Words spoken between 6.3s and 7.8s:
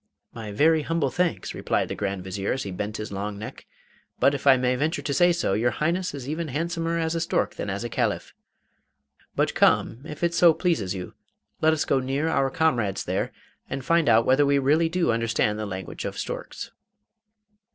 handsomer as a stork than